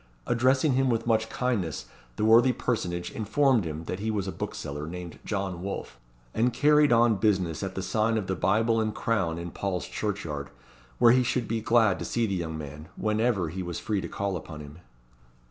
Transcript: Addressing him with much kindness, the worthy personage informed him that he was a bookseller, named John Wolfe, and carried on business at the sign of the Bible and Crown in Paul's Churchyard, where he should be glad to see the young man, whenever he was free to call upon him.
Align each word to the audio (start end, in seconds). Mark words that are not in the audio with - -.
Addressing 0.25 0.73
him 0.73 0.89
with 0.89 1.05
much 1.05 1.29
kindness, 1.29 1.85
the 2.15 2.25
worthy 2.25 2.53
personage 2.53 3.11
informed 3.11 3.65
him 3.65 3.83
that 3.83 3.99
he 3.99 4.09
was 4.09 4.27
a 4.27 4.31
bookseller, 4.31 4.87
named 4.87 5.19
John 5.23 5.61
Wolfe, 5.61 5.99
and 6.33 6.51
carried 6.51 6.91
on 6.91 7.17
business 7.17 7.61
at 7.61 7.75
the 7.75 7.83
sign 7.83 8.17
of 8.17 8.25
the 8.25 8.33
Bible 8.35 8.81
and 8.81 8.95
Crown 8.95 9.37
in 9.37 9.51
Paul's 9.51 9.85
Churchyard, 9.87 10.49
where 10.97 11.11
he 11.11 11.21
should 11.21 11.47
be 11.47 11.61
glad 11.61 11.99
to 11.99 12.05
see 12.05 12.25
the 12.25 12.33
young 12.33 12.57
man, 12.57 12.87
whenever 12.95 13.49
he 13.49 13.61
was 13.61 13.77
free 13.79 14.01
to 14.01 14.07
call 14.07 14.35
upon 14.35 14.61
him. 14.61 14.79